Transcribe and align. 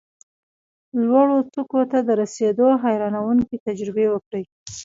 لوړو 1.05 1.37
څوکو 1.53 1.81
ته 1.91 1.99
د 2.07 2.09
رسېدو 2.21 2.67
حیرانوونکې 2.83 3.55
تجربې 3.67 4.05
وکړې، 4.11 4.43